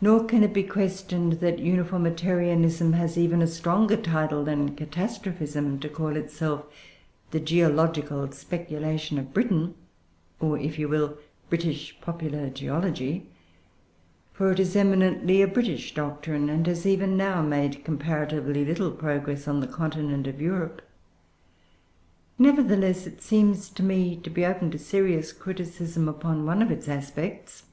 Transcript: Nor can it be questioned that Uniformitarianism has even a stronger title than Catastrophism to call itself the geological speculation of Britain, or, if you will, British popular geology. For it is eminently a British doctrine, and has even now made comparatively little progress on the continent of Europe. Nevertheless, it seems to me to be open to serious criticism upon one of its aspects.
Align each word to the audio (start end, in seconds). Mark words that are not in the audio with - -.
Nor 0.00 0.26
can 0.26 0.44
it 0.44 0.54
be 0.54 0.62
questioned 0.62 1.40
that 1.40 1.58
Uniformitarianism 1.58 2.92
has 2.92 3.18
even 3.18 3.42
a 3.42 3.48
stronger 3.48 3.96
title 3.96 4.44
than 4.44 4.76
Catastrophism 4.76 5.80
to 5.80 5.88
call 5.88 6.14
itself 6.14 6.64
the 7.32 7.40
geological 7.40 8.30
speculation 8.30 9.18
of 9.18 9.34
Britain, 9.34 9.74
or, 10.38 10.58
if 10.58 10.78
you 10.78 10.88
will, 10.88 11.18
British 11.50 12.00
popular 12.00 12.50
geology. 12.50 13.26
For 14.32 14.52
it 14.52 14.60
is 14.60 14.76
eminently 14.76 15.42
a 15.42 15.48
British 15.48 15.92
doctrine, 15.92 16.48
and 16.48 16.64
has 16.68 16.86
even 16.86 17.16
now 17.16 17.42
made 17.42 17.82
comparatively 17.84 18.64
little 18.64 18.92
progress 18.92 19.48
on 19.48 19.58
the 19.58 19.66
continent 19.66 20.28
of 20.28 20.40
Europe. 20.40 20.82
Nevertheless, 22.38 23.08
it 23.08 23.20
seems 23.20 23.70
to 23.70 23.82
me 23.82 24.14
to 24.14 24.30
be 24.30 24.46
open 24.46 24.70
to 24.70 24.78
serious 24.78 25.32
criticism 25.32 26.08
upon 26.08 26.46
one 26.46 26.62
of 26.62 26.70
its 26.70 26.86
aspects. 26.88 27.64